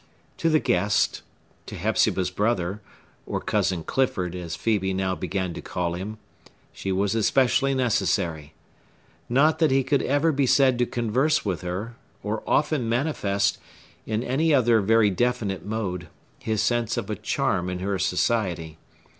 [0.37, 7.13] To the guest,—to Hepzibah's brother,—or Cousin Clifford, as Phœbe now began to call him,—she was
[7.13, 8.55] especially necessary.
[9.29, 13.59] Not that he could ever be said to converse with her, or often manifest,
[14.07, 16.07] in any other very definite mode,
[16.39, 18.79] his sense of a charm in her society.